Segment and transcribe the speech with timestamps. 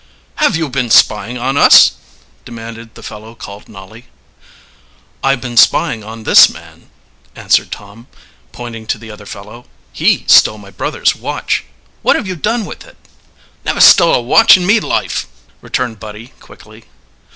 [0.37, 1.91] "Have you been spying on us?"
[2.43, 4.07] demanded the fellow called Nolly.
[5.23, 6.89] "I've been spying on this man,"
[7.35, 8.07] answered Tom,
[8.51, 9.67] pointing to the other fellow.
[9.93, 11.65] "He stole my brother's watch.
[12.01, 12.97] What have you done with it?"
[13.63, 15.27] "Never stole a watch in me life!"
[15.61, 16.85] returned Buddy quickly.